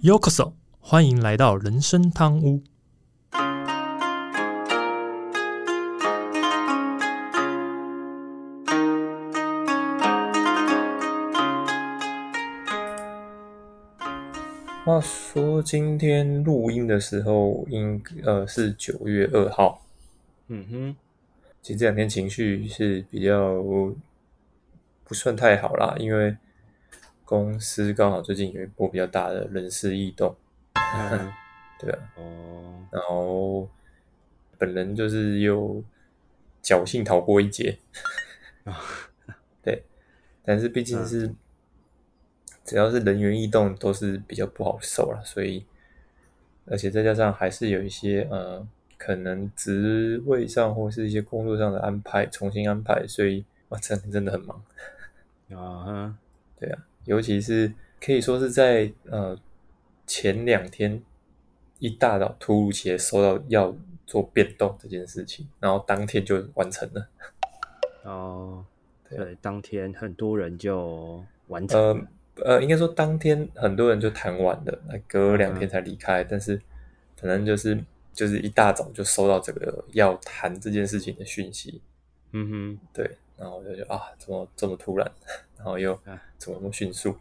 [0.00, 2.62] Yokoso，欢迎来到人生汤屋。
[14.84, 19.82] 话说今天录音的时候，应呃是九月二号。
[20.46, 20.96] 嗯哼，
[21.60, 23.60] 其实这两天情绪是比较
[25.02, 26.36] 不算太好啦，因为
[27.28, 30.34] 公司刚好最近有一波比较大的人事异动，
[30.72, 31.30] 嗯。
[31.78, 33.68] 对啊，哦，然后
[34.56, 35.84] 本人就是又
[36.62, 37.78] 侥幸逃过一劫，
[39.62, 39.84] 对，
[40.42, 41.32] 但是毕竟是、
[42.64, 45.66] 只要是人员异动都是比较不好受了，所以
[46.64, 54.64] 而且再加上还是有一些呃可能职位上或是一些工作上的安排重新安排，所以哇，真的真的很忙。
[55.50, 56.16] 啊哈，
[56.58, 59.34] 对啊，尤其是可以说是在呃
[60.06, 61.02] 前两天
[61.78, 63.74] 一大早突如其来收到要
[64.06, 67.08] 做变动这件事情，然后当天就完成了。
[68.04, 68.62] 哦，
[69.08, 72.06] 对当天很多人就完成呃了，
[72.44, 76.60] 呃，应该说当天很多人就谈完了，那隔两天才离开，但是
[77.18, 81.80] 可能就是就是一大早就收到这个要谈这件事情的讯息，
[82.32, 82.78] 嗯哼。
[82.92, 85.10] 对，然后我就觉得啊，怎么这么突然，
[85.56, 87.14] 然后又啊怎么那么迅速，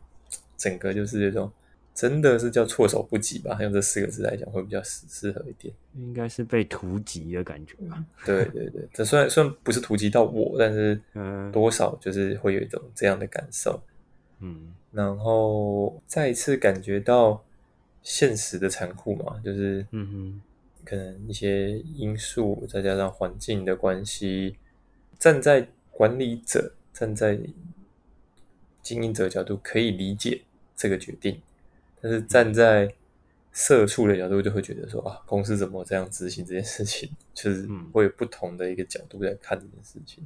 [0.57, 1.51] 整个就是这种
[1.93, 5.73] 真的是叫措手不及吧，用这四个字来讲会比较适适合一点。
[5.95, 11.51] 应该是被突击的感觉吧，对对对，这虽然虽然不是突及到我，但是嗯。
[11.51, 13.81] 多少就是会有一种这样的感受，
[14.39, 14.73] 嗯。
[14.91, 17.43] 然后再一次感觉到
[18.01, 20.41] 现实的残酷嘛，就是嗯哼。
[20.85, 24.55] 可能一些因素，再加上环境的关系，
[25.19, 27.39] 站在管理者、站在
[28.83, 30.43] 经营者角度可以理解
[30.75, 31.41] 这个决定，
[31.99, 32.93] 但是站在
[33.51, 40.23] 社畜的角度就会觉得说啊，公司怎么这样执行这件事情， 就是嗯会有不同的一个角度在看这件事情。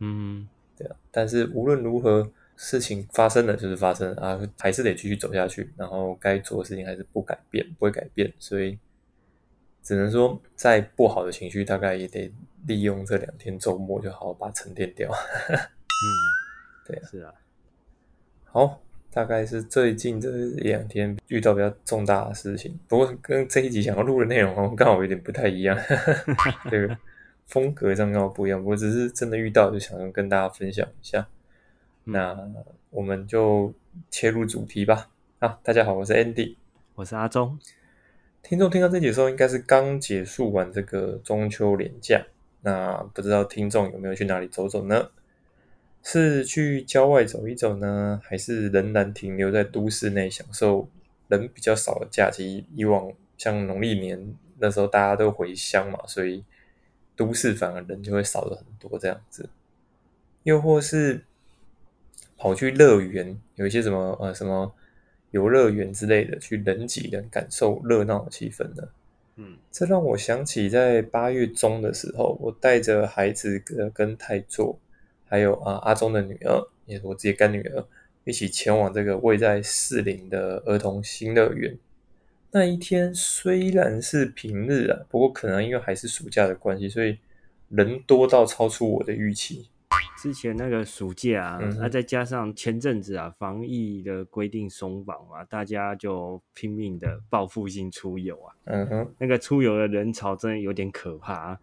[0.00, 8.76] 嗯对啊，但是无论如何，事情发生了就是发生了啊，还是得继续走下去，然后该做的事情还是不改变，不会改变，所以
[9.82, 12.32] 只能说，在不好的情绪，大概也得
[12.66, 15.10] 利用这两天周末，就好好把它沉淀掉。
[15.10, 16.06] 嗯，
[16.86, 17.32] 对啊是啊，
[18.44, 18.80] 好，
[19.12, 25.76] 大概是最近这一两天遇到比较重大的事情，不过跟这一集想要录的内容好像刚好有点不太一样
[26.70, 26.96] 这个
[27.46, 28.60] 风格上刚好不一样。
[28.60, 31.20] 不过只是真的遇到，就想要跟大家分享一下。
[32.04, 32.36] 嗯那
[32.90, 33.72] 我们就
[34.10, 35.08] 切入主题吧。
[35.38, 36.56] 啊，大家好，我是 Andy。
[36.94, 37.58] 我是阿忠，
[38.42, 42.24] 听众听到这节的时候，应该是刚结束完这个中秋连假。
[42.60, 45.10] 那不知道听众有没有去哪里走走呢？
[46.02, 50.88] 是去郊外走一走呢，还是仍然停留在都市内享受
[51.28, 52.64] 人比较少的假期？
[52.74, 56.44] 以往像农历年那时候大家都回乡嘛，所以
[57.14, 59.48] 都市反而人就会少了很多这样子。
[60.42, 61.24] 又或是
[62.36, 64.74] 跑去乐园，有一些什么呃什么
[65.32, 68.88] 游乐园之类的，去人挤人，感受热闹的气氛呢？
[69.36, 74.78] 嗯这让我想起在八月中的时候，我带着孩子跟跟泰座，
[75.24, 77.84] 还有啊阿忠的女儿，也是我自己的干女儿，
[78.24, 81.76] 一起前往这个位在士林的儿童新乐园。
[82.50, 87.16] 那一天虽然是平日啊，不过可能因为还是暑假的关系，所以
[87.70, 89.66] 人多到超出我的预期。
[90.22, 101.58] 之前那个暑假啊，那、再加上前阵子啊，防疫的规定松绑嘛，大家就拼命的报复性出游啊，嗯哼，那个出游的人潮真的有点可怕、啊。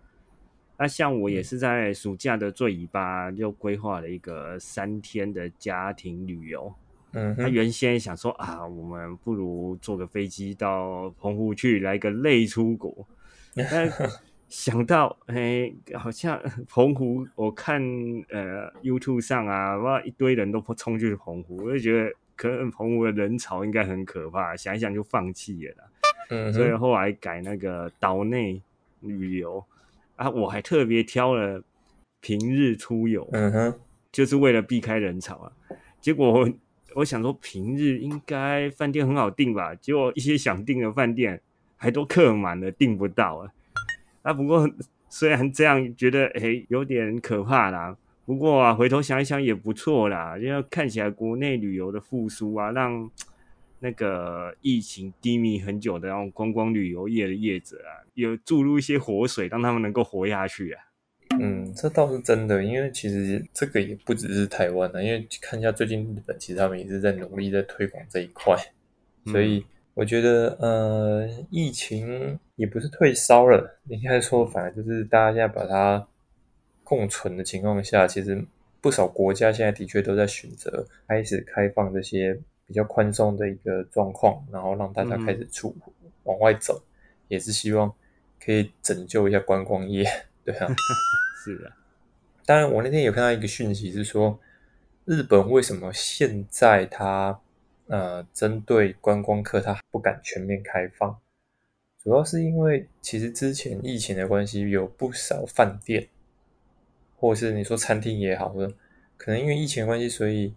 [0.77, 6.73] 那像我也是在暑假的最尾巴就规划了一个三天的家庭旅游。
[7.13, 13.07] 他嗯哼，原先想说啊，我们不如坐个飞机到澎湖去来个类出国，
[13.55, 13.89] 但
[14.49, 17.81] 想到哎，好像 澎湖，我看
[18.29, 25.83] 呃 YouTube 上啊，哇一堆人都冲去澎湖，我就觉得可能澎湖的人潮应该很可怕，想一想就放弃了啦。
[26.31, 28.61] 嗯所以，后来改那个岛内
[29.01, 29.63] 旅游
[30.15, 31.63] 啊，我还特别挑了
[32.19, 33.79] 平日出游，嗯哼，
[34.11, 35.51] 就是为了避开人潮啊。
[36.01, 36.49] 结果我
[36.95, 41.39] 我想说平日应该饭店很好订吧，结果一些想订的饭店
[41.77, 43.51] 还都客满了，订不到啊。
[44.29, 44.69] 啊，不过
[45.09, 53.09] 虽然这样觉得诶有点可怕啦，不过啊回头想一想也不错啦，因为看起来国内旅游的复苏啊，让
[53.79, 60.83] 那个疫情低迷很久的那种观光旅游业的业者啊，有注入一些活水，让他们能够活下去啊。
[61.39, 68.55] 嗯，这倒是真的，因为其实这个也不只是台湾啊，因为看一下最近日本，其实他们也是在努力在推广这一块，
[69.25, 76.07] 所以我觉得呃，疫情也不是退烧了，应该说反而就是大家现在把它
[76.83, 78.43] 共存的情况下，其实
[78.79, 85.75] 不少国家现在的确都在选择开始开放这些比较宽松的一个状况，然后让大家开始出、
[86.23, 86.81] 往外走，
[87.27, 87.93] 也是希望
[88.43, 90.05] 可以拯救一下观光业，
[90.45, 90.67] 对啊。
[91.43, 91.71] 是的，
[92.45, 94.39] 当然，我那天有看到一个讯息是说，
[95.05, 97.39] 日本为什么现在它
[97.89, 101.19] 呃针对观光客它不敢全面开放，
[102.01, 106.07] 主要是因为其实之前疫情的关系，有不少饭店，
[107.17, 108.55] 或是你说餐厅也好，
[109.17, 110.53] 可能因为疫情的关系，所以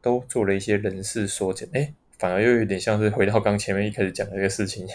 [0.00, 4.86] 都做了一些人事缩减，哎，反而又有点像是回到刚前面一开始讲的一个事情，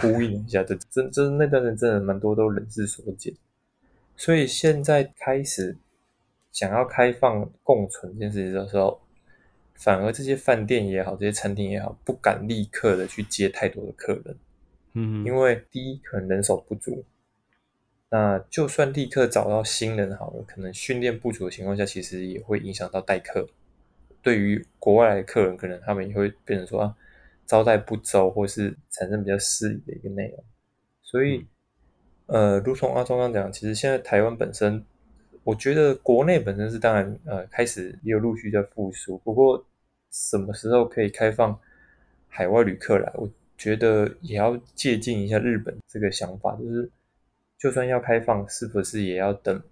[0.00, 3.32] 呼应一下，这真真那段时间真的蛮多都人事缩减。
[4.16, 5.76] 所以现在开始
[6.50, 8.98] 想要开放共存这件事情的时候，
[9.78, 14.36] 反而这些饭店也好，这些餐厅也好，不敢立刻的去接太多的客人。
[14.94, 17.04] 嗯，因为第一可能人手不足，
[18.10, 23.46] 那就算立刻找到新人好了，可能训练不足的情况下，其实也会影响到待客。
[24.22, 26.96] 对于国外来的客人，可能他们也会变成说啊，
[27.46, 30.44] 招待不周，或是产生比较失礼的一个内容。
[31.02, 31.46] 所以。
[32.28, 34.84] 呃，如同阿忠刚讲，其实现在台湾本身，
[35.46, 39.16] 我觉得国内本身是当然，呃，开始也有陆续在复苏。
[39.18, 39.64] 不过，
[40.10, 41.56] 什么时候可以开放
[42.26, 43.08] 海外旅客来？
[43.14, 46.90] 我觉得也要借鉴一下日本这个想法，就是
[47.56, 49.62] 就算要开放，是不是也要等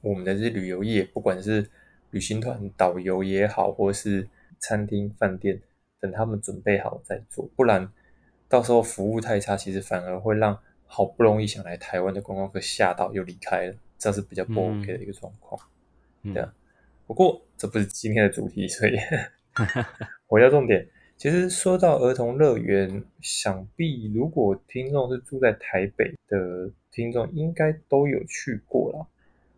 [0.00, 1.68] 我们的这些旅游业，不管是
[2.12, 4.26] 旅行团、导游也好，或是
[4.58, 5.60] 餐厅、饭店，
[6.00, 7.92] 等他们准备好再做，不然
[8.48, 10.58] 到时候服务太差，其实反而会让。
[10.90, 15.60] 好不容易想来台湾的观光客吓到又离开了，这是比较不 OK 的一个状况。
[16.22, 16.54] 对啊，
[17.06, 18.96] 不过这不是今天的主题，所以
[20.26, 20.86] 回到重点。
[21.16, 29.04] 其实说到儿童乐园，想必如果听众是住在台北的听众，应该都有去过啦。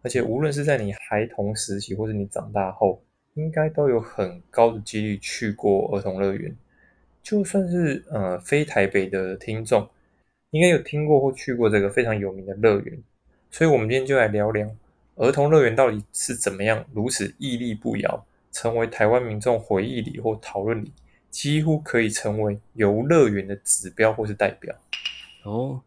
[0.02, 3.02] 而且无论是在你孩童时期，或者你长大后，
[3.34, 6.56] 应该都有很高的几率去过儿童乐园。
[7.22, 9.86] 就算是呃非台北的听众。
[10.52, 13.00] 应该有听过或去过这个非常有名的乐园，
[13.50, 14.68] 所以我们今天就来聊聊
[15.16, 20.92] 儿童乐园到底是怎么样如此屹立不摇，成为台湾民众回忆里或讨论里
[21.30, 24.74] 几乎可以成为游乐园的指标或是代表。
[25.44, 25.80] 哦，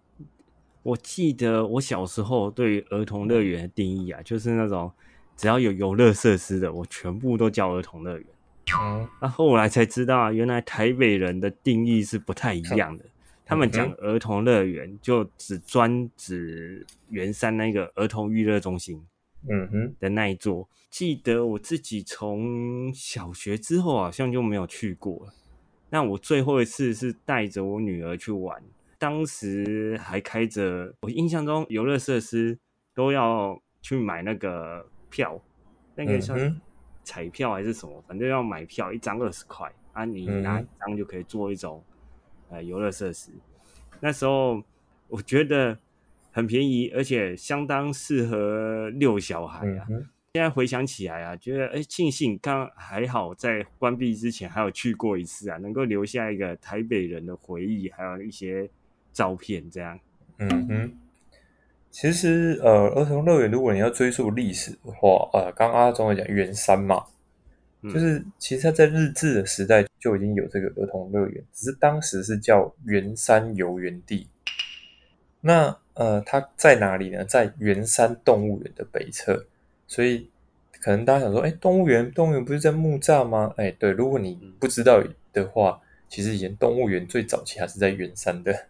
[0.83, 4.92] 我记得我小时候对儿童乐园的定义啊，就是那种
[5.36, 8.25] 只要有游乐设施的，我全部都叫儿童乐园。
[8.80, 13.06] 嗯，那后来才知道啊，原来台北人的定义是不太一样的。
[13.45, 19.06] 他们讲儿童乐园，就只专指圆山那个儿童娱乐中心，
[19.50, 20.68] 嗯哼的那一座。
[20.90, 25.34] 记得我自己从小学之后好像就没有去过了。
[25.90, 28.63] 那我最后一次是带着我女儿去玩，
[28.98, 32.57] 当时还开着，我印象中游乐设施
[32.96, 35.39] 都要去买那个票，
[35.96, 36.38] 那个像
[37.04, 41.84] 彩票还是什么，反正要买票，一张二十块啊，你拿一张就可以做一种。
[42.53, 43.31] 呃，游乐设施
[44.00, 44.61] 那时候
[45.07, 45.77] 我觉得
[46.31, 49.88] 很便宜，而且相当适合遛小孩啊。
[50.33, 58.67] 现在回想起来啊，觉得哎，庆幸刚还好在关闭之前还有去过一次啊，能够留下一个台北人的回忆，还有一些
[59.12, 60.00] 照片这样。
[60.39, 60.98] 嗯哼，
[61.91, 67.03] 其实呃，儿童乐园如果你要追溯历史的话，呃，刚刚阿忠也讲圆山嘛。
[67.92, 74.28] 就是其实他在日治的时代就已经有这个儿童乐园，只是当时是叫圆山游园地。
[75.42, 77.25] 那呃，它在哪里呢？
[77.25, 79.46] 在圆山动物园的北侧。
[79.86, 80.30] 所以
[80.82, 83.54] 可能大家想说，哎，动物园，动物园不是在木栅吗？
[83.58, 88.68] 哎，对，如果你不知道的话，其实以前动物园最早期还是在圆山的。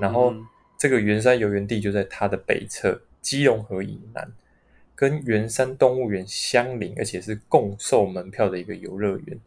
[0.00, 0.32] 然后
[0.78, 4.32] 这个圆山游园地就在它的北侧，基隆河以南。
[5.02, 9.40] 跟圆山动物园相邻，而且是共售门票的一个游乐园。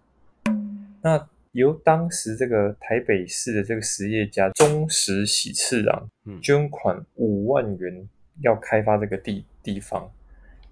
[1.02, 6.10] 那由当时这个台北市的这个实业家中石喜次郎
[6.42, 8.06] 捐款五万元，
[8.42, 10.12] 要开发这个地地方，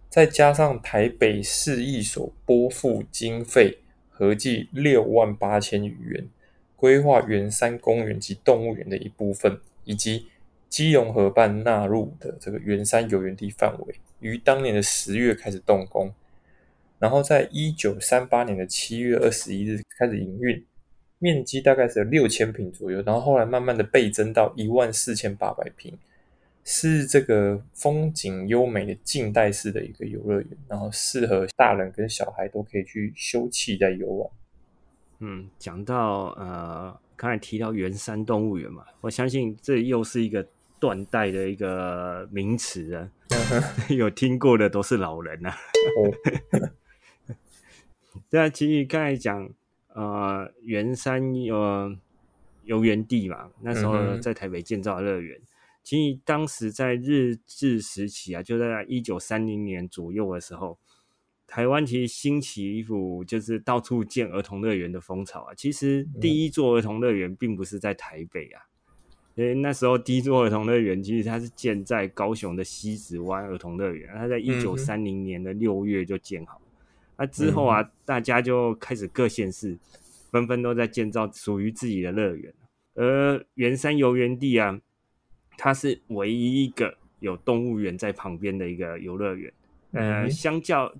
[0.10, 3.78] 再加上台北市役所拨付经费
[4.10, 6.28] 合计六万八千余元，
[6.76, 10.28] 规划圆山公园及动物园的一部分，以及
[10.68, 13.96] 基隆河畔纳入的这个圆山游园地范围。
[14.24, 16.12] 于当年的十月开始动工，
[16.98, 20.66] 然后在一九三八年的七月二十一日开始营运，
[21.20, 25.98] 面积大概是六千平左右，然后后来慢慢的倍增到一万四千八百平，
[26.64, 34.30] 是这个风景优美的近代式的一个游乐园，然后适合大人跟小孩都可以去休憩在游玩。
[35.20, 40.46] 嗯，讲到呃，刚才提到圆山动物园嘛，我相信这又是一个
[40.80, 43.10] 断代的一个名词啊，
[43.96, 45.56] 有听过的都是老人啊。
[48.30, 49.50] 对啊，其实刚才讲
[49.94, 51.96] 呃，圆山有
[52.64, 55.40] 游园地嘛，那时候在台北建造乐园。
[55.84, 60.80] 其实当时在日治时期啊，就在一九三零年左右的时候，
[61.46, 65.54] 台湾其实兴起一股就是到处建儿童乐园的风潮啊。
[65.54, 68.64] 其实第一座儿童乐园并不是在台北啊，
[69.36, 76.62] 因为那时候第一座儿童乐园其实它是建在高雄的西子湾儿童乐园，它在一九三零年的六月就建好。
[77.18, 79.78] 那之后啊，大家就开始各县市
[80.32, 82.54] 纷纷都在建造属于自己的乐园，
[82.96, 84.80] 而圆山游园地啊。
[85.56, 89.54] 它是唯一一个有动物园在旁边的一个游乐园，
[89.92, 90.92] 呃，相较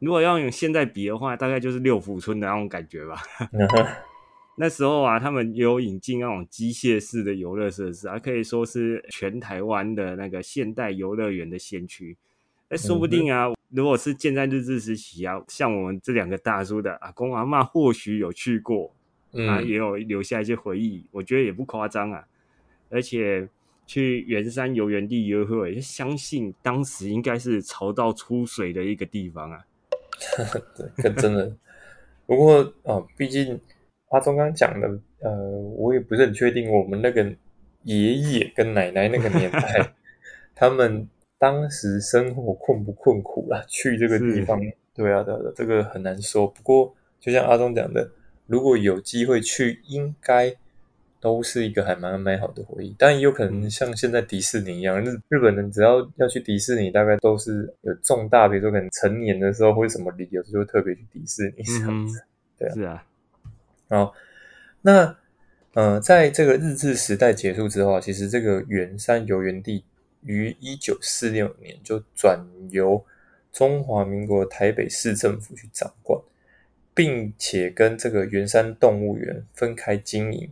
[0.00, 3.22] 如果要用现在比的话，大概就是六福村的那种感觉吧。
[4.56, 12.16] 那时候啊，他们有引进那种机械式的游乐设施，啊，可以说是全台湾的那个现代游乐园的先驱。
[12.68, 18.92] 那说不定啊，如果是建在日治时期啊，像我们这两个大叔的阿公阿妈，或许有去过，
[19.48, 22.26] 啊，也有留下一些回忆，我觉得也不夸张啊，
[22.90, 23.48] 而且。
[23.88, 29.60] 去圆山游园地约会，相信当时应该是潮到出水的一个地方啊。
[30.96, 31.56] 对，真的。
[32.26, 33.60] 不过啊，毕竟
[34.10, 34.88] 阿忠刚刚讲的，
[35.20, 35.32] 呃，
[35.76, 37.24] 我也不是很确定，我们那个
[37.82, 39.92] 爷爷跟奶奶那个年代，
[40.54, 41.08] 他们
[41.38, 43.62] 当时生活困不困苦啊？
[43.68, 44.60] 去这个地方，
[44.94, 46.46] 对啊，对啊，这个很难说。
[46.46, 48.10] 不过，就像阿忠讲的，
[48.46, 50.54] 如果有机会去，应该。
[51.18, 62.22] 都是一个还蛮美好的回忆，但也有可能像现在迪士尼一样，日日本人只要要去迪士尼，大概都是有重大，比如说可能成年的时候或者什么理由，就会特别去迪士尼这样子。
[62.56, 63.04] 对啊，是啊。
[63.88, 64.12] 好，
[64.82, 65.16] 那
[65.74, 69.84] 呃，在这个日治时代结束之后，其实这个圆山游园地
[70.22, 73.04] 于一九四六年就转由
[73.52, 76.20] 中华民国台北市政府去掌管，
[76.94, 80.50] 并且跟这个圆山动物园分开经营。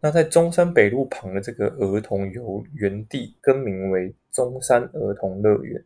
[0.00, 5.82] 那在中山北路旁的这个儿童游园地更名为中山儿童乐园，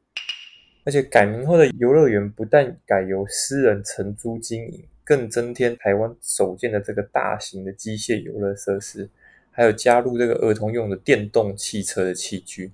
[0.85, 9.09] 而且改名后的游乐园不但改由私人承租经营，更增添台湾首建的这个大型的机械游乐设施，
[9.51, 12.71] 还有加入这个儿童用的电动汽车的器具。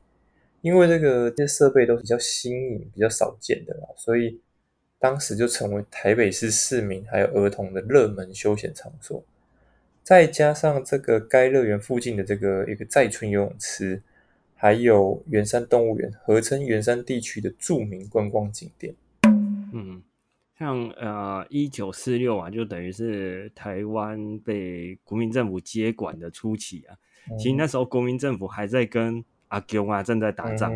[0.61, 4.41] 因为这个这些设备都比较新颖、比较少见的啦，所以
[4.99, 9.23] 当时就成为台北市市民还有儿童的热门休闲场所。
[10.03, 14.03] 再加上这个该乐园附近的这个一个在村游泳池，
[14.57, 18.93] 还有圆山动物园，合称圆山地区的著名观光景点。
[19.73, 20.03] 嗯，
[20.59, 26.97] 像呃一九四六啊，就等于是台湾被国民政府接管的初期啊。
[27.39, 30.73] 其实那时候国民政府还在跟阿公啊正在打仗。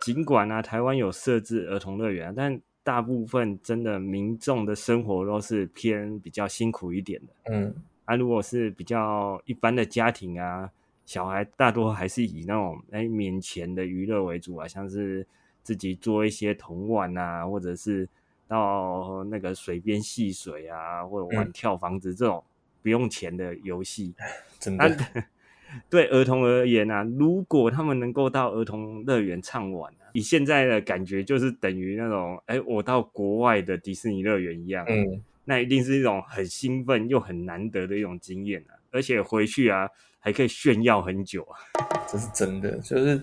[0.00, 7.32] 尽管啊台湾有设置儿童乐园，但大部分真的民众的生活都是偏比较辛苦一点的。
[7.52, 7.74] 嗯。
[8.04, 10.68] 啊，如果是比较一般的家庭啊，
[11.06, 15.24] 小孩大多还是以那种哎免钱的娱乐为主啊，像是
[15.62, 18.08] 自己做一些铜碗啊，或者是
[18.52, 22.44] 到那个水边戏水啊，或者玩跳房子这种
[22.82, 24.14] 不用钱的游戏。
[24.58, 24.96] 真的，
[25.88, 34.84] 对儿童而言啊，如果他们能够到儿童乐园畅玩，以现在的感觉就是等于那种哎，我到国外的迪士尼乐园一样。
[34.86, 35.22] 嗯。
[35.44, 38.78] 那一定是一种很兴奋又很难得的一种经验啊！
[38.92, 39.88] 而且回去啊，
[40.20, 41.58] 还可以炫耀很久啊！
[42.06, 43.20] 这是真的，就是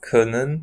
[0.00, 0.60] 可能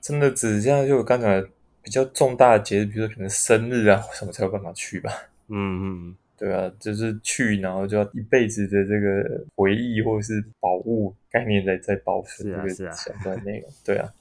[0.00, 1.42] 真的只这样，就我刚才
[1.82, 5.10] 比较重大的节日，比如说可能生日啊什么才有办法去吧。
[5.48, 13.70] 嗯嗯，对啊，就是去，然后就要一辈子的这个回忆或者是宝物概念在在保存这个相关内容。
[13.84, 14.12] 对啊，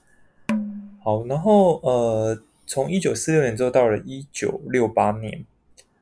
[1.04, 5.46] 好，然后呃，从一九四六年之后到了一九六八年。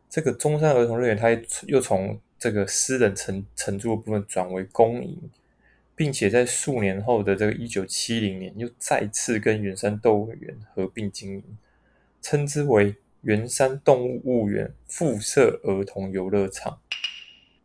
[0.10, 1.30] 这个中山儿童乐园，它
[1.68, 5.20] 又从这个私人承承租的部分转为公营，
[5.98, 11.58] 并且在数年后的这个一九七零年，又再次跟圆山动物园合并经营，
[12.22, 16.80] 称之为圆山动物物园附设儿童游乐场。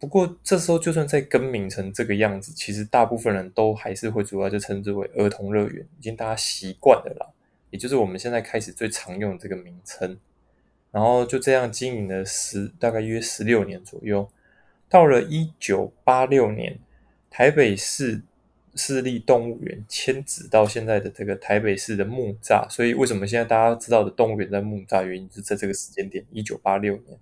[0.00, 7.26] 不过这时候就算再更名成这个样子，其实大部分人都还是会主要就称之为儿童乐园，已经大家习惯了啦，
[7.68, 10.18] 也就是我们现在开始最常用的这个名称。
[10.90, 14.28] 然后就这样经营了十大概约十六年左右，
[14.88, 16.78] 到了一九八六年，
[17.32, 18.20] 台北市
[18.74, 27.18] 市立动物园迁址到现在的这个台北市的木栅，所以为什么现在大家知道的动物园在木栅，原因是在这个时间点，一九八六年。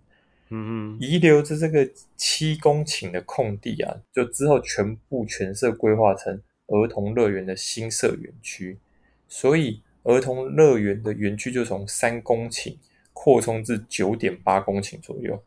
[0.48, 8.76] 嗯嗯，遗留着这个七公顷的空地啊，就之后全部全社规划成儿童乐园的新设园区，
[9.28, 12.76] 所以儿童乐园的园区就从三公顷
[13.12, 15.40] 扩充至九点八公顷左右。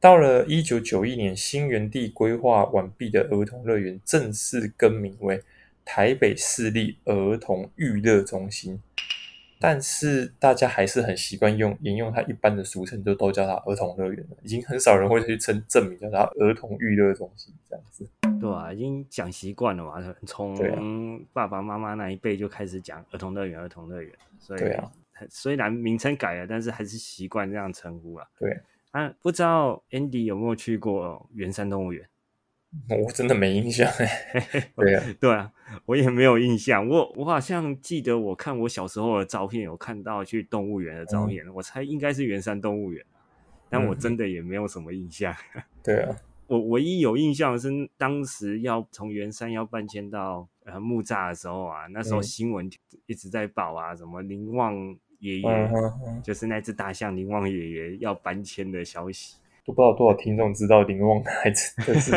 [0.00, 5.42] 到了一九九一年，新园地规划完毕的儿童乐园正式更名为
[5.84, 8.80] 台北市立儿童娱乐中心。
[9.60, 14.36] 但是大家还是很习惯用沿用它一般的俗称，就都叫它儿童乐园了。
[14.44, 18.06] 已经很少人会去称正名叫它儿童娱乐中心这样子。
[18.40, 24.12] 对啊，已经讲习惯了嘛，从爸爸妈妈那一辈就开始讲儿童乐园，儿童乐园。
[24.38, 24.92] 所以对啊，
[25.28, 28.24] 虽然名称改了，但是还是习惯这样称呼啊。
[28.38, 28.56] 对，
[28.90, 32.08] 啊，不知道 Andy 有没有去过圆山动物园？
[33.02, 34.70] 我真的没印象哎。
[34.76, 35.50] 对啊，对啊，
[35.86, 36.86] 我也没有印象。
[36.86, 43.04] 我我好像记得我看我小时候的照片，有看到去动物园的照片，我猜应该是圆山动物园，
[43.70, 45.34] 但我嗯真的也没有什么印象。
[45.82, 46.16] 对啊，
[46.46, 52.70] 我唯一有印象的是当时要从圆山要搬迁到呃木栅的时候啊，那时候嗯新闻
[53.06, 59.36] 一直在报啊，什么林旺爷爷，嗯哼哼，就是那只大象林旺爷爷要搬迁的消息。
[59.64, 62.10] 都不知道多少听众知道林旺的孩子，这是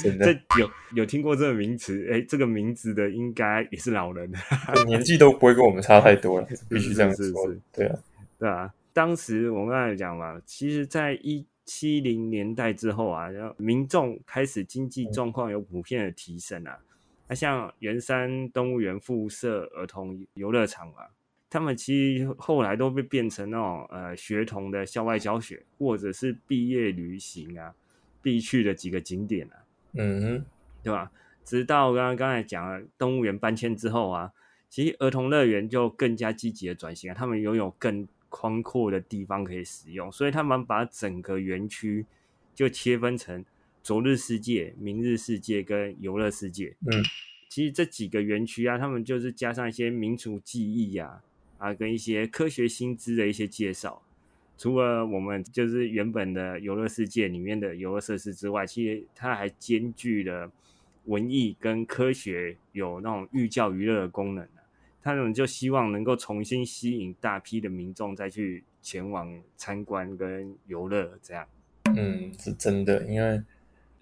[0.00, 2.08] 真这的，有有听过这个名词？
[2.12, 4.30] 哎，这个名字的应该也是老人。
[4.86, 7.60] 年纪都不会跟我们差太多了，必须这样是是说是。
[7.72, 7.98] 对啊，
[8.38, 16.78] 对啊，当时我们刚才讲嘛，其实，在一七零年代之后啊，然后民众开始经济状况有普遍的提升啊。
[17.26, 21.10] 那像圆山动物园附设儿童游乐场啊，
[21.52, 27.74] 他们其实后来都被变成那种呃学童的校外教学，或者是毕业旅行啊
[28.22, 29.56] 必去的几个景点啊。
[29.92, 30.44] 嗯哼，
[30.82, 31.12] 对吧？
[31.44, 34.32] 直到刚刚刚才讲了动物园搬迁之后啊，
[34.70, 42.06] 其实儿童乐园就更加积极的转型啊，他们拥有更宽阔的地方可以使用，所以他们把整个园区
[42.54, 43.44] 就切分成
[43.82, 46.74] 昨日世界、明日世界跟游乐世界。
[46.86, 47.02] 嗯，
[47.50, 51.22] 其实这几个园区啊，他们就是加上一些民族记忆啊，
[51.62, 54.02] 啊，跟一些科学新知的一些介绍。
[54.58, 60.50] 除了我们就是原本的游乐世界里面的游乐设施之外，其实它还兼具了
[61.04, 64.44] 文艺跟科学有那种寓教于乐的功能、
[65.00, 71.46] 他们就希望能够重新吸引大批的民众再去前往参观跟游乐，这样。
[71.96, 73.40] 嗯，是真的，因为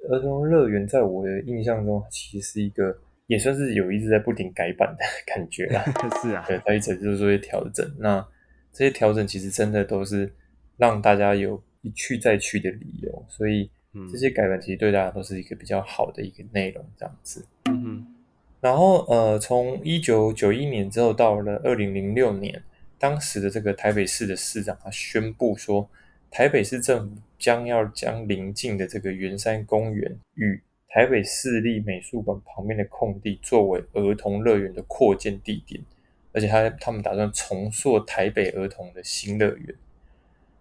[0.09, 2.99] 儿童乐园在我的印象中，其实是一个
[3.31, 5.85] 也算是有一直在不停改版的 感觉啦。
[6.21, 7.89] 是啊，对，它一直就是做一些调整。
[7.97, 8.27] 那
[8.73, 10.33] 这些调整其实真的都是
[10.77, 17.47] 让大家有一去再去的理由，所以嗯这些改版其实对大家都是一个比较好的一个内容，这样子。
[17.67, 18.07] 嗯哼，
[18.61, 22.61] 然后呃，从一九九一年之后到了二零零六年，
[22.99, 25.89] 当时的这个台北市的市长他宣布说，
[26.33, 30.61] 台北市政府将要将邻近的这个圆山公园与
[30.93, 35.81] 台北市立美术馆旁边的空地作为儿童乐园的扩建地点，
[36.33, 39.75] 而且他他们打算重塑台北儿童的新乐园。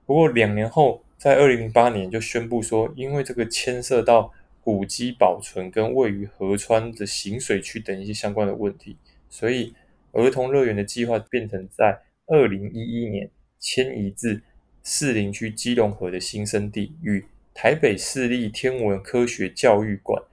[0.05, 8.97] 不过两年后，在二零零八年就宣布说，因为这个牵涉到古迹保存跟位于河川的行水区等一些相关的问题，
[9.29, 9.73] 所以
[10.11, 14.43] 儿童乐园的计划变成在二零一一年迁移至
[14.83, 17.25] 士林区基隆河的新生地，与
[17.61, 20.23] 台北市立天文科学教育馆、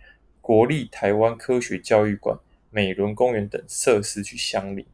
[0.41, 2.39] 国立台湾科学教育馆、
[2.71, 4.87] 美伦公园等设施去相邻，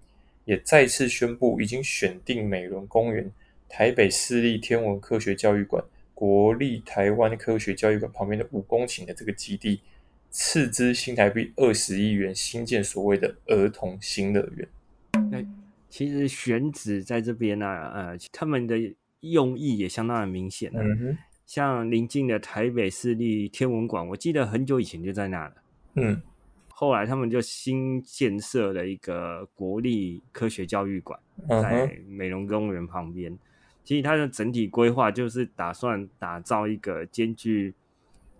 [0.47, 3.31] 也再次宣布已经选定美伦公园、
[3.69, 5.85] 台北市立天文科学教育馆。
[6.15, 9.83] 国立台湾科学教育馆旁边的五公顷的这个基地，
[10.31, 15.47] 斥资新台币二十亿元新建所谓的儿童新乐园。
[15.91, 18.79] 其实选址在这边呢、呃，他们的
[19.21, 20.81] 用意也相当的明显、啊。
[20.81, 25.55] 嗯哼，像临近的台北市立天文馆，我记得很久以前就在那了。
[25.95, 26.23] 嗯
[26.69, 33.39] 后来他们就新建设了一个国立科学教育馆，嗯在，美容公园旁边。
[33.85, 37.75] 其实它的整体规划就是打算打造一个兼具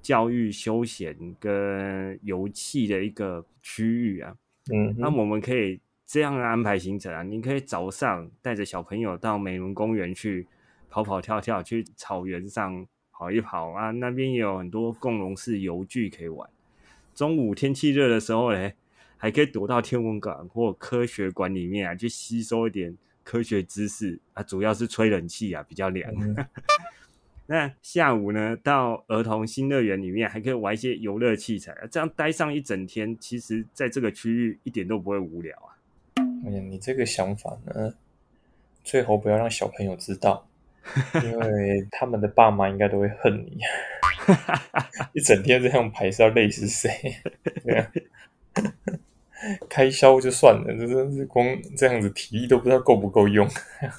[0.01, 4.35] 教育、休闲跟游戏的一个区域啊。
[4.73, 10.47] 嗯，那我们可以这样安排行程啊，你可以早上带着小朋友到美伦公园去
[10.89, 12.87] 跑跑跳跳，去草原上
[13.23, 16.49] 跑一跑啊，那边也有很多共融式游具可以玩。
[17.15, 18.75] 中午天气热的时候嘞，
[19.17, 26.13] 还可以躲到天文馆或科学馆里面啊，去吸收一点科学知识啊，主要是吹冷气啊，比较凉。
[26.17, 26.35] 嗯
[27.47, 35.71] 那下午呢，到儿童新乐园里面还可以玩一些游乐器材，这样待上一整天，其实在这个区域一点都不会无聊啊。
[36.45, 37.95] 哎呀，你这个想法呢，
[38.83, 40.49] 最好不要让小朋友知道，
[41.25, 43.59] 因为他们的爸妈应该都会恨你，
[45.13, 46.91] 一整天这样排是要累死谁？
[47.65, 47.91] 对啊，
[49.69, 53.91] 开销就算了，这真是光这样子体力都不知道够不够用，啊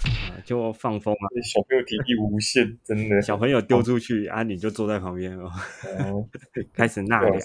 [0.45, 3.21] 就放风啊，小朋友体力无限，真的。
[3.21, 5.51] 小朋友丢出去啊，你就坐在旁边哦，
[6.05, 6.27] 哦，
[6.73, 7.39] 开始纳凉。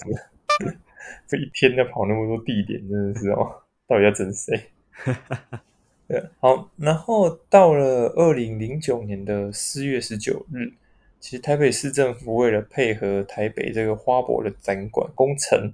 [1.27, 4.71] 这一天要跑那么多地点，真的是哦，到底要整谁？
[6.09, 10.73] 对，好，然后到了二零零九年的四月十九日，
[11.19, 15.71] 其实台北市政府为了配合台北这个花博的展馆工程，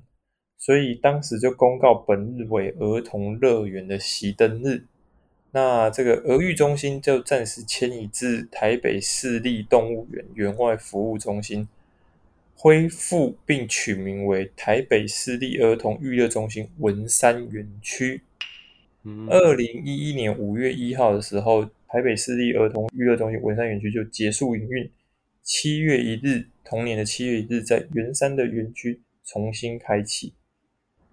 [0.57, 4.83] 所以当时就公告本日为儿童乐园的熄灯日。
[5.51, 11.65] 那这个儿育中心就暂时迁移至台北市立动物园园外服务中心，
[12.57, 18.21] 恢复并取名为台北市立儿童娱乐中心文山园区。
[19.29, 24.89] 二零一一年五月一号的时候，台北市立儿童娱乐中心文山园区就结束营运。
[25.43, 30.33] 七月一日，同年的七月一日，在圆山的园区重新开启。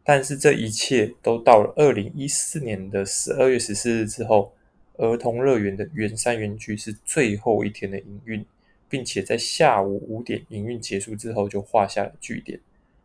[0.02, 4.54] 但是这一切都到了二零一四年的十二月十四日之后，
[4.96, 8.44] 儿童乐园的圆山园区是最后一天的营运，
[8.88, 12.58] 并且在下午五点营运结束之后就画下了句点。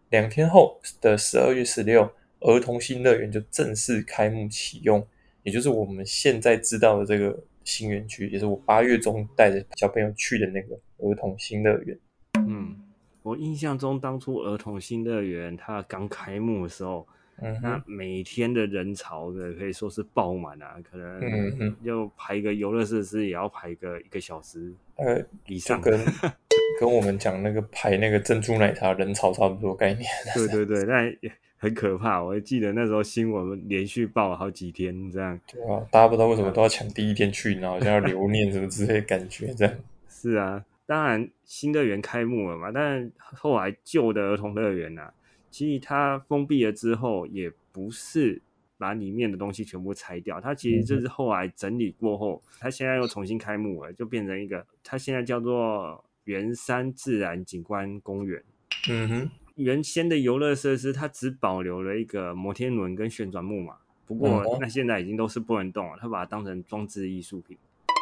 [0.10, 2.10] 两天后的十二月十六，
[2.41, 5.06] 儿童新乐园就正式开幕启用，
[5.43, 11.97] 也就是我们现在知道的这个新园区，也是我八月中带着小朋友去的那个儿童新乐园。
[12.47, 12.76] 嗯，
[13.23, 17.06] 我印象中当初儿童新乐园它刚开幕的时候，
[17.41, 25.82] 嗯那，每天的人潮的可以说是爆满啊，可嗯能嗯，就排一个游乐设施也要排个一个小时呃，以上。
[25.82, 26.06] 就跟
[26.80, 30.06] 跟我们讲那个排那个珍珠奶茶人潮差不多概念。
[30.36, 32.22] 对 对对，但也很可怕。
[32.24, 35.39] 我还记得那时候新闻连续报了好几天这样。
[35.52, 39.74] 对啊，大家不知道为什么都要抢第一天去，然后好像要留念什么之类的感觉，这样。
[40.08, 45.12] 是啊，当然新乐园开幕了嘛，但后来旧的儿童乐园呐、
[45.52, 48.41] 其实它封闭了之后，也不是
[48.78, 58.43] 把里面的东西全部拆掉，它其实就是后来整理过后，它现在又重新开幕了，就变成一个，它现在叫做圆山自然景观公园。
[58.89, 67.58] 嗯哼，原先的游乐设施，它只保留了一个摩天轮跟旋转木马，不过那现在已经都是不能动了，它把它当成装置艺术品。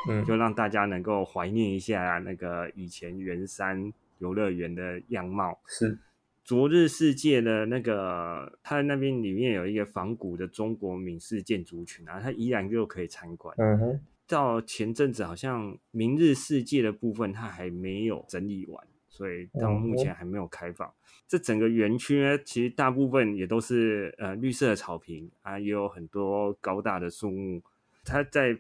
[0.08, 5.60] 嗯就让大家能够怀念一下那个以前圆山游乐园的样貌。
[5.65, 5.98] 是，
[6.44, 13.56] 昨日世界的那个，它那边里面有一个仿古的中国闽式建筑群啊，它依然又可以参观。
[13.58, 20.93] 嗯哼，到前阵子好像明日世界的部分，它还没有整理完，所以到目前还没有开放。
[21.25, 27.62] 这整个园区呢，其实大部分也都是呃绿色的草坪啊，也有很多高大的树木。
[28.04, 28.60] 它在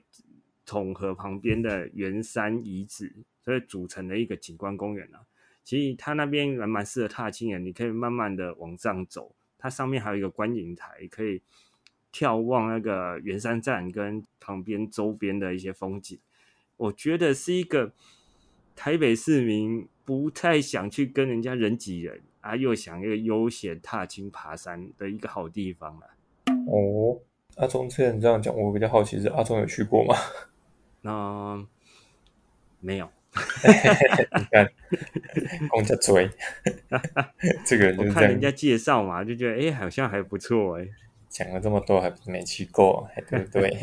[0.65, 3.13] 统合旁边的圆山遗址，
[3.43, 5.27] 所以组成了一个景观公园啊。
[5.65, 11.41] 其实它那边还蛮适合踏青的，你可以慢慢的往上走，它上面还有一个观景台，可以
[12.13, 16.17] 眺望那个圆山站跟旁边周边的一些风景。
[16.77, 17.93] 我觉得是一个
[18.75, 26.07] 台北市民不太想去跟人家人挤人啊，又想一个悠闲踏青爬山的一个好地方啊。
[26.67, 27.19] 哦，
[27.55, 30.15] 阿忠之前这样讲，我比较好奇是阿忠有去过吗？
[31.01, 31.65] 那、
[32.79, 34.69] 没有，你看，
[35.69, 36.29] 公家追，
[37.65, 40.87] 这个人就看人家介绍嘛，就觉得哎、诶好像还不错哎、
[41.29, 43.77] 讲了这么多，还没去过，还对不对？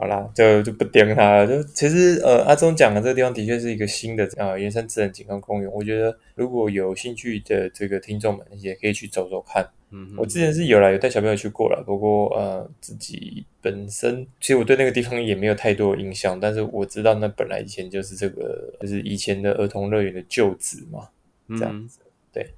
[0.00, 1.46] 好啦，就就不盯他了。
[1.46, 5.70] 就其实呃，阿忠讲的这个地方的确是一个新的呃原生自然景观公园。
[5.70, 9.62] 我觉得如果有兴趣的这个听众们，也可以去走走看。
[9.90, 21.10] 嗯，我之前是有来有带小朋友去过了，不过呃自己本身其实我对那个地方也没有太多印象，但是我知道那本来以前就是这个就是以前的儿童乐园的旧址嘛。
[21.58, 21.90] 这样嗯
[22.32, 22.48] 对。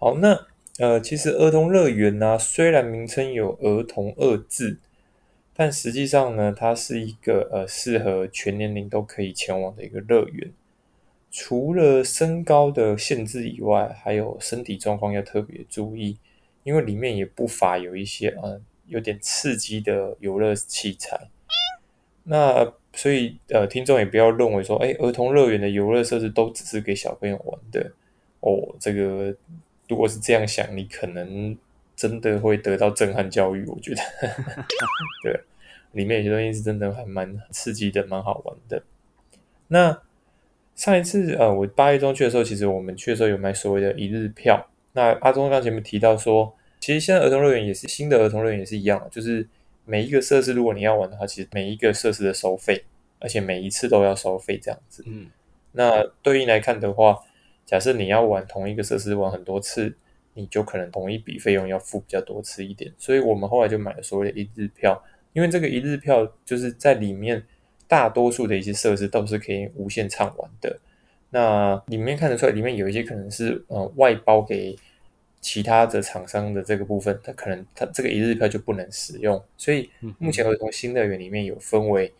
[0.00, 0.36] 好，那
[0.78, 4.78] 呃，其实儿童乐园呢、虽然名称有“儿童”二字，
[5.54, 10.50] 但实际上呢，它是一个呃适合全年龄都可以前往的一个乐园。
[11.30, 16.18] 除了身高的限制以外，还有身体状况要特别注意，
[16.62, 21.28] 因为里面也不乏有一些呃有点刺激的游乐器材。
[22.24, 27.92] 那所以呃，听众也不要认为说，哎，儿童乐园的游乐设施都只是给小朋友玩的
[28.40, 28.76] 哦。
[28.78, 29.34] 这个
[29.88, 31.56] 如果是这样想，你可能
[32.02, 33.64] 真的会得到震撼教育。
[33.66, 34.00] 我觉得，
[35.22, 35.40] 对，
[35.92, 38.82] 里面有些东西是真的还蛮刺激的，蛮好玩的。
[39.68, 40.02] 那
[40.74, 44.68] 上一次呃，我八月中去的时候，其实我们去的时候有买所谓的一日票。
[44.94, 49.46] 那阿忠刚前面提到说，其实现在儿童乐园也是新的儿童乐园也是一样，就是
[49.84, 52.84] 每一个设施如果你要玩的话，其实每一个设施的收费
[53.20, 55.04] 而且每一次都要收费这样子。
[55.06, 55.30] 嗯
[55.70, 57.18] 那对应来看的话，
[57.64, 59.94] 假设你要玩同一个设施玩很多次，
[60.34, 62.92] 你就可能同一笔费用要付比较多次一点。
[62.98, 67.42] 所以我们后来就买了所谓的一日票，因为这个一日票就是在里面
[67.86, 70.78] 大多数的一些设施都是可以无限畅玩的。
[71.30, 74.76] 那里面看得出来，里面有一些可能是呃外包给
[75.40, 79.42] 其他的厂商的这个部分，它可能它这个一日票就不能使用。
[79.56, 82.12] 所以目前儿童新乐园里面有分为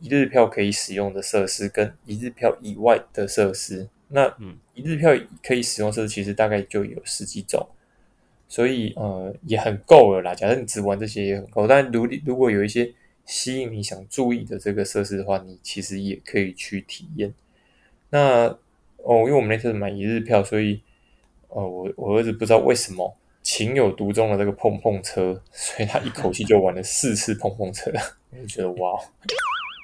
[0.00, 3.88] 一日票可以使用的设施跟一日票以外的设施。
[4.10, 5.10] 那嗯一日票
[5.42, 7.66] 可以使用设施其实大概就有十几种，
[8.48, 10.34] 所以呃也很够了啦。
[10.34, 12.92] 假设你只玩这些也很够，但如如果有一些
[13.24, 17.32] 吸引你想注意的这个设施的话，你其实也可以去体验。
[18.10, 18.46] 那
[18.96, 20.82] 哦，因为我们那次买一日票，所以
[21.48, 27.90] 呃，我我儿子不知道为什么情有独钟的这个碰碰车， 所以他一口气就玩了四次碰碰车，
[28.30, 29.00] 我就觉得哇，哦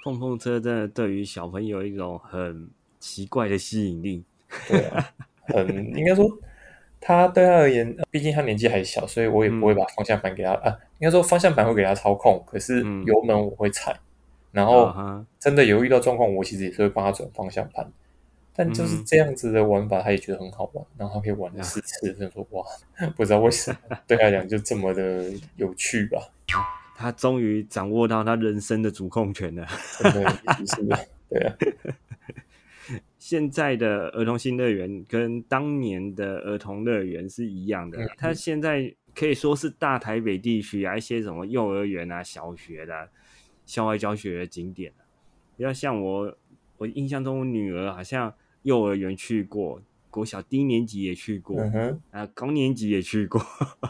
[0.05, 2.69] 碰碰车真的对于小朋友一种很
[3.07, 4.25] 奇怪的吸引力。
[4.69, 5.13] 对啊，
[5.47, 6.29] 很应该说
[7.01, 13.97] 他对他而言，呃毕竟他年纪还小，所以我也不会把方向盘给他、啊，应该说方向盘会给他操控，可是嗯油门我会踩，
[14.51, 14.93] 然后
[15.39, 17.89] 真的有遇到状况，我其实也是会帮他转方向盘。
[18.59, 22.65] 但就是嗯这样子的玩法，他也觉得很好玩，然后他可以玩了四次，就说哇，
[23.15, 26.19] 不知道为什么 对他来讲就这么的有趣吧，
[26.97, 29.67] 他终于掌握到他人生的主控权了。
[30.01, 31.55] 真的是的，对啊，
[33.29, 43.09] 现在的儿童新乐园跟当年的儿童乐园是一样的它现在可以说是大台北地区啊一些什么幼儿园啊、小学的啊、
[43.65, 45.03] 校外教学的景点啊，
[45.57, 46.39] 比较像我，
[46.79, 53.41] 我印象中我女儿好像幼儿园去过，国小低年级也去过，嗯，啊，高年级也去过，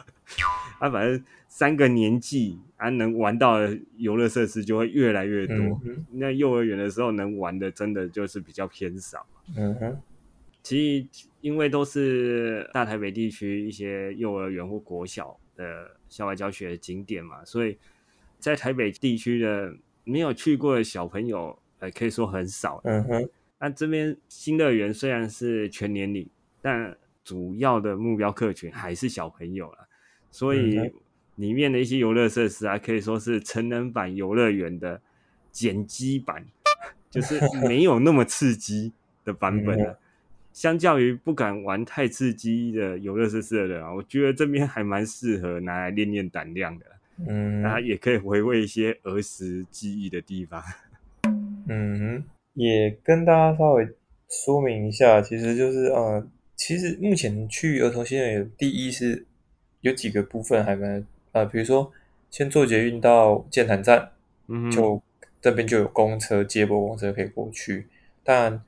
[0.81, 1.22] 啊，反正
[1.57, 5.57] 三个年纪啊，能玩到的游乐设施就会越来越多。
[5.57, 9.27] 嗯，那幼儿园的时候能玩的，真的就是比较偏少。
[9.57, 9.99] 嗯哼，
[10.62, 17.79] 其实因为都是大台北地区一些幼儿园或国小的校外教学的景点嘛，所以
[18.38, 22.83] 在台北地区的没有去过的小朋友，呃，可以说很少。
[22.85, 26.29] 嗯哼，那这边新乐园虽然是全年龄，
[26.61, 29.88] 但主要的目标客群还是小朋友了，
[30.31, 30.92] 所以嗯
[31.37, 35.01] 里面的一些游乐设施啊，可以说是成人版游乐园的
[35.53, 36.44] 减基版，
[37.11, 38.92] 就是没有那么刺激
[39.25, 39.99] 的版本嗯了。
[40.53, 46.87] 相较于不敢玩太刺激的游乐设施的人啊，我觉得这边还蛮适合拿来练练胆量的，
[47.29, 50.62] 嗯那也可以回味一些儿时记忆的地方。
[51.68, 53.87] 嗯哼，也跟大家稍微
[54.31, 59.27] 说明一下，其实就是呃，其实目前去儿童新乐园，第一是
[59.83, 61.92] 有几个部分还蛮呃，比如说
[62.31, 64.11] 先坐捷运到建潭站，
[64.46, 65.03] 嗯，就
[65.38, 67.87] 这边就有公车接驳公车可以过去，
[68.25, 68.62] 但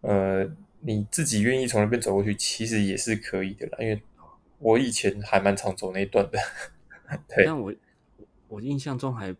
[0.00, 0.44] 呃，
[0.80, 4.02] 你自己愿意从那边走过去，其实也是可以的啦，因为
[4.58, 6.38] 我以前还蛮常走那一段的，
[7.28, 7.72] 对，但我
[8.48, 9.32] 我印象中还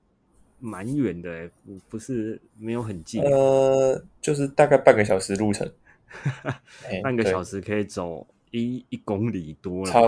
[0.61, 5.69] 蛮远的欸，不不是没有很近，呃，就是大概半个小时路程，
[6.89, 9.93] 哎半个小时可以走一一公里多了。
[9.93, 10.01] 差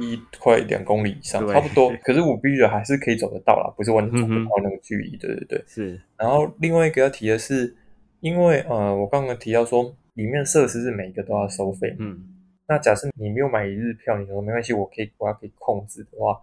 [0.00, 1.92] 一快两公里以上，差不多。
[2.02, 5.16] 可是我必须得还是可以走得到啦，不是完全走不到那个距离。
[5.16, 5.64] 对对对。
[5.66, 7.76] 是，然后另外一个要提的是，
[8.20, 11.94] 因为呃，我刚刚提到说，里面设施是每一个都要收费。
[11.98, 12.34] 嗯
[12.70, 16.38] 那假设你没有买一日票，你说没关系，我可以我要可以控制的话，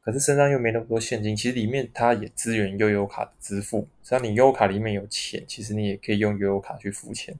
[0.00, 7.34] 可是身上又没那么多现金，其实里面它也支援悠游卡的支付，只要你悠游卡里面有钱，其实你也可以用悠游卡去付钱。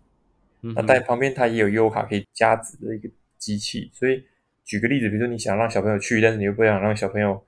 [0.74, 4.24] 那在旁边它也有优卡可以加值的一个机器，所以
[4.64, 7.44] 举个例子，比如说你想让小朋友去，但是你又不想让小朋友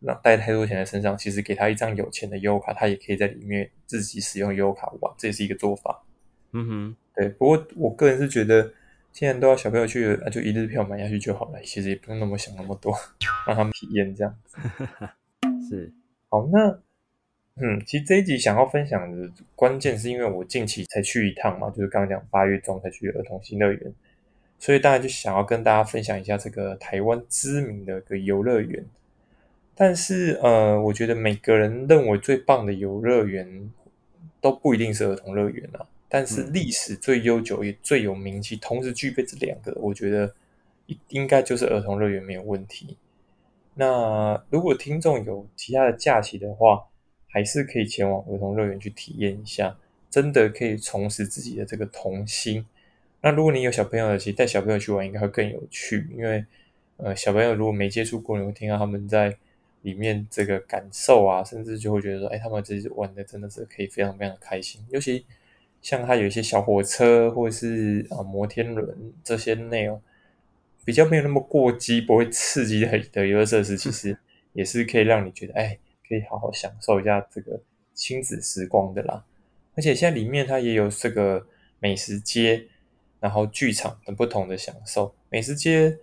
[0.00, 6.02] 让带太多钱在身上，其实给他一张有钱的优卡，他也可以在里面自己使用优卡玩，这也是一个做法。
[6.52, 8.72] 嗯哼，对，不过我个人是觉得，
[9.12, 12.94] 既然都要小朋友去了，那就一日票买下去就好了，其实也不用那么想那么多，
[13.46, 14.56] 让他们体验这样子。
[15.68, 15.92] 是，
[16.28, 16.80] 好，那
[17.58, 23.94] 嗯，其实这一集想要分享的关键是因为我近期才去一趟嘛，就是刚刚讲八月中才去儿童新乐园，
[24.58, 28.84] 所以当然就想要跟大家分享一下这个台湾知名的一个游乐园。
[29.74, 33.72] 但是呃，我觉得每个人认为最棒的游乐园
[34.40, 35.86] 都不一定是儿童乐园啊。
[36.08, 40.34] 但是嗯历史最悠久也最有名气，同时具备这两个，我觉得
[40.86, 42.98] 应应该就是儿童乐园没有问题。
[43.74, 46.84] 那如果听众有其他的假期的话，
[47.28, 49.76] 还是可以前往儿童乐园去体验一下，
[50.10, 52.64] 真的可以重拾自己的这个童心。
[53.22, 56.44] 那如果你有小朋友的，其实带小朋友去玩应该会更有趣，因为
[56.98, 59.36] 呃小朋友如果没接触过，你会听到他们在
[59.82, 64.80] 里面这个感受啊，甚至就会觉得说，哎，他们这次玩的真的是可以非常非常的开心。
[64.90, 65.24] 尤其
[65.82, 70.00] 像他有一些小火车或者是啊摩天轮这些内容，
[70.84, 74.16] 比较没有那么过激，不会刺激的的游乐设施，其实
[74.52, 77.60] 也是可以让你觉得，哎，可以好好享受一下这个
[77.94, 79.24] 亲子时光的啦。
[79.74, 81.46] 而且现在里面它也有这个
[81.78, 82.66] 美食街，
[83.20, 85.14] 然后剧场等不同的享受。
[85.30, 85.98] 美食街。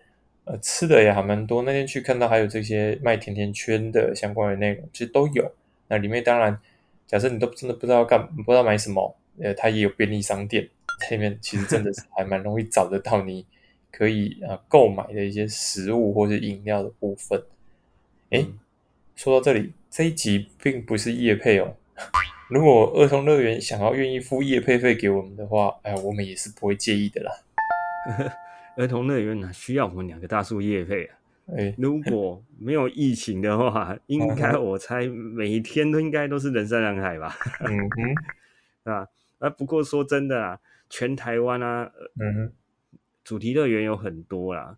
[0.45, 1.63] 呃，吃的也还蛮多。
[1.63, 5.49] 那天去看到还有这些卖甜甜圈的相关的内容，其实都有。
[5.87, 6.59] 那里面当然，
[7.07, 10.69] 假设你都真的不知道干，不知道买什么，呃，它也有便利商店，
[11.11, 13.45] 里面其实真的是还蛮容易找得到你
[13.89, 17.41] 可以啊购买的一些食物或者饮料的部分。
[18.31, 18.45] 哎，
[19.15, 21.75] 说到这里，这一集并不是夜配哦。
[22.49, 27.31] 如果儿童乐园想要愿意付夜配费给我们的话，哎，我们也是不会介意的啦。
[28.77, 31.17] 儿童乐园哪需要我们两个大叔夜配啊？
[31.57, 37.35] 哎，如果没有疫情的话，应该我猜每天都应该都是人山人海吧？
[37.61, 38.15] 嗯哼，
[38.91, 39.07] 啊
[39.39, 39.49] 啊！
[39.49, 42.51] 不过说真的啊，全台湾啊，嗯哼，
[43.23, 44.77] 主题乐园有很多啦。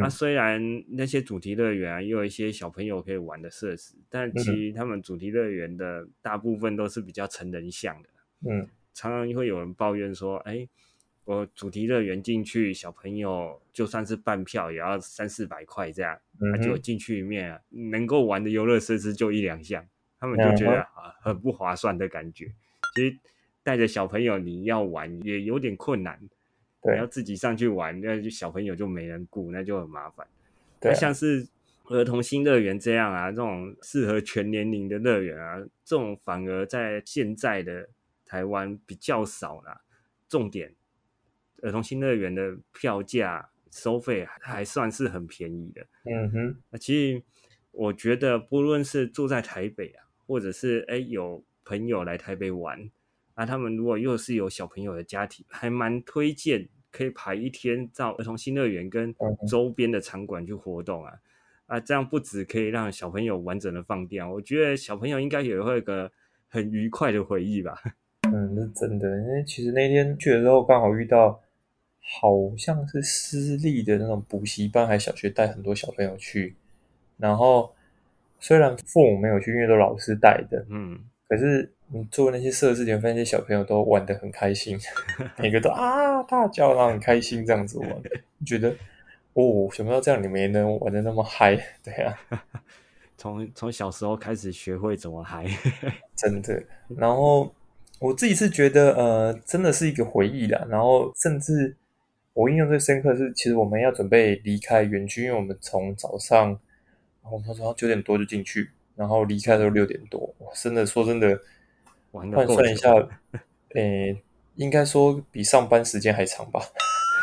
[0.00, 8.08] 那虽然那些主题乐园啊，也有一些小朋友可以玩的设施，但其实他们主题乐园的大部分都是比较成人向的。
[8.48, 10.68] 嗯，常常会有人抱怨说，哎。
[11.24, 17.60] 我主题乐园进去，小朋友就算是半票也要三四百块这样，那就进去里面
[17.92, 19.86] 能够玩的游乐设施就一两项，
[20.18, 22.52] 他们就觉得啊很不划算的感觉。
[22.96, 23.16] 其实
[23.62, 26.20] 带着小朋友你要玩也有点困难，
[26.90, 30.26] 你要自己上去玩，那就小朋友就没人顾，那就很麻烦。
[30.80, 31.46] 那，像是
[31.84, 37.88] 儿童新乐园这样啊，这种适合全年龄的乐园啊，这种反而在现在的
[38.24, 39.82] 台湾比较少啦。
[40.28, 40.74] 重点。
[41.62, 45.86] 儿童新乐园的票价收费还算是很便宜的。
[46.04, 47.22] 嗯哼，那其实
[47.70, 52.90] 我觉得，不论是住在台北啊，或者是哎有朋友来台北玩，
[53.42, 59.12] 那他们如果又是有小朋友的家庭，还蛮推荐可以排一天到儿童新乐园跟
[59.48, 61.12] 周边的场馆去活动啊。
[61.66, 66.08] 啊，这样不止可以让小朋友完整的放电，我觉得小朋友应该也会有个
[66.48, 67.76] 很愉快的回忆吧。
[68.32, 71.42] 嗯，是真的，因为其实那天去的时候刚好遇到。
[72.04, 76.56] 好像是私立的那种补习班，还小学带很多小朋友去。
[77.16, 77.72] 然后
[78.40, 84.78] 虽然父母没有去，因为都老师带的，嗯，可是你做那些设施，你发现那些小朋友都玩的很开心，
[85.38, 87.88] 每个都啊大叫，然后很开心这样子玩，
[88.46, 88.74] 觉得
[89.34, 92.18] 哦，想不到这样你们也能玩的那么嗨，对啊，
[93.18, 95.46] 从从小时候开始学会怎么嗨，
[96.16, 96.62] 真的。
[96.96, 97.54] 然后
[98.00, 100.66] 我自己是觉得，呃，真的是一个回忆啦。
[100.68, 101.76] 然后甚至。
[102.34, 106.48] 我印象最深刻是，其实我们要准备离开园区，因为我们从早上，
[107.22, 110.34] 然后他说九点多就进去，然后离开都六点多。
[110.38, 111.38] 哇真的说真的，
[112.12, 112.94] 换算一下，
[113.74, 114.22] 诶，
[114.54, 116.60] 应该说比上班时间还长吧？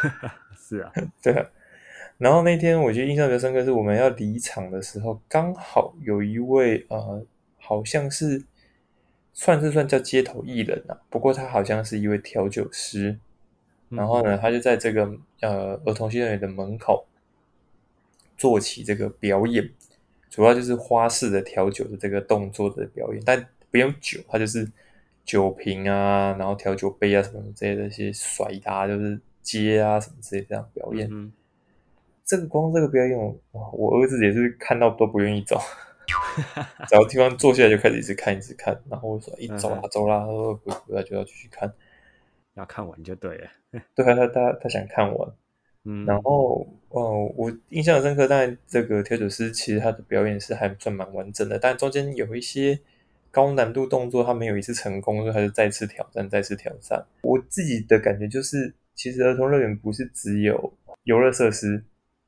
[0.58, 1.46] 是啊，对啊。
[2.18, 7.26] 然后那天我觉得印象比较深刻是，我们要离场的时候，刚好有一位呃，
[7.58, 8.44] 好像是
[9.34, 13.18] 算是算叫街头艺人啊，不过他好像是一位调酒师。
[13.90, 15.10] 然后呢，他就在这个
[15.42, 17.08] 呃儿童新乐园的门口
[18.38, 19.68] 做起这个表演，
[20.30, 24.70] 主要就是花式的调酒的这个动作的表演，但不用酒，他就是
[25.24, 31.32] 酒瓶啊，然后调酒杯啊什么之类的一些甩搭，就是接啊什么之类这样表演。
[32.26, 33.18] 这个光这个表演，
[33.52, 35.60] 哇，我儿子也是看到都不愿意走，
[36.88, 41.74] 找个地方坐下来就开始一直看一直看，然后我说一走啦走啦，他说不不要就要继续看。
[42.56, 43.50] 要看完就对了，
[43.96, 45.32] 对啊，他他他想看完，
[45.86, 52.78] 嗯，然后哦，我印象深刻，但这个调酒师其实他的表演是还算蛮完整的，但中间有一些
[53.32, 57.06] 高难度动作，他没有一次成功，所以他就再次挑战，再次挑战。
[57.22, 61.84] 我自己的感觉就是，其实儿童乐园不是只有游乐设施，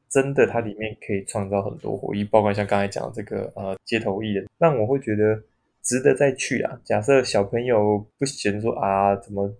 [0.09, 5.41] 真的它里面可以创造很多回忆，包括像刚才讲这个呃街头艺人，让我会觉得
[5.81, 6.79] 值得再去啊。
[6.83, 9.53] 假设小朋友不嫌说啊怎么。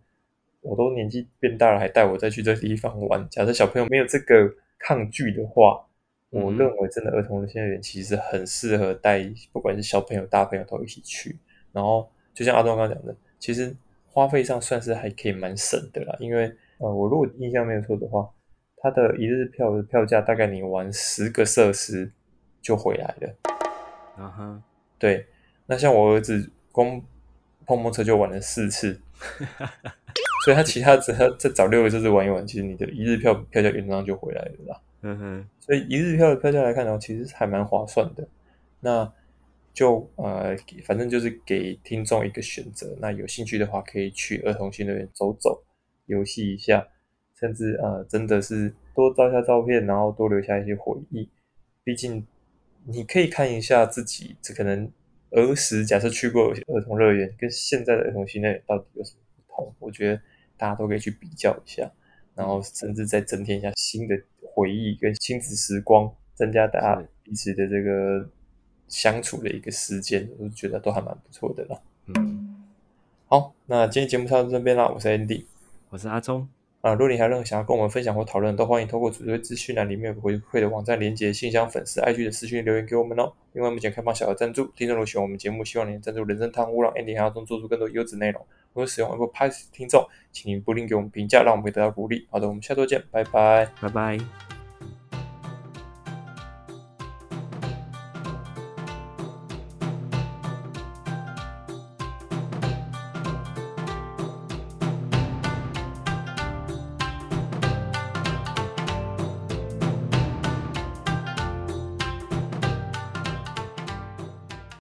[0.63, 3.27] 我都年纪变大了，还带我再去这地方玩。
[3.31, 5.83] 假设小朋友没有这个抗拒的话，
[6.31, 9.21] 我认为真的儿童的新乐园其实很适合带，
[9.51, 11.37] 不管是小朋友、大朋友都一起去。
[11.71, 13.75] 然后就像阿东刚刚讲的，其实
[14.07, 16.15] 花费上算是还可以蛮省的啦。
[16.19, 16.45] 因为
[16.79, 18.29] 呃，我如果印象没有错的话，
[18.77, 22.11] 它的一日票的票价大概你玩十个设施
[22.61, 23.35] 就回来了。
[24.15, 24.63] 啊哈，
[24.97, 25.25] 对。
[25.65, 27.01] 那像我儿子光
[27.65, 28.99] 碰碰车就玩了四次。
[30.43, 34.81] 所以他其他只要再找六个设施玩一玩，其实你的一日票票价原则上就回来了啦。
[35.03, 38.27] 嗯哼，所以一日票的票价来看的话，其实还蛮划算的。
[38.79, 39.11] 那
[39.73, 42.95] 就呃，反正就是给听众一个选择。
[42.99, 45.63] 那有兴趣的话，可以去儿童新乐园走走，
[46.05, 46.87] 游戏一下，
[47.39, 51.29] 甚至呃，真的是多照下照片，然后多留下一些回忆。
[51.83, 52.25] 毕竟
[52.85, 54.91] 你可以看一下自己，这可能
[55.31, 59.73] 儿时假设去过儿童乐园，跟现在的儿童新乐园到底有什么不同？
[59.79, 60.21] 我觉得
[60.57, 61.89] 大家都可以去比较一下，
[62.35, 68.29] 然后甚至再增添一下新的回忆跟亲子时光，增加大家彼此的这个。
[68.91, 71.79] 相处的一个时间，我觉得都还蛮不错的啦。
[72.07, 72.61] 嗯，
[73.25, 74.85] 好，那今天节目就到这边啦。
[74.89, 75.45] 我是 Andy，
[75.91, 76.45] 我是阿忠
[76.81, 76.91] 啊。
[76.93, 83.31] 如果你还有任何想要跟我们分享或讨论，都欢迎透过主推资讯栏里面有回馈的网站连接、信箱、粉丝 IG 的私讯留言给我们哦。
[83.53, 88.41] 另外，目前开放小额赞助，听众如果喜欢我们节目，希望您赞助人生汤屋，让 Andy 和阿忠做出更多优质内容。
[88.73, 92.27] 如果使用 Apple p o d c a s 听众，请您不吝给我们评价，让我们可以得到鼓励。
[92.29, 94.60] 好的，我们下周见，拜拜，拜拜。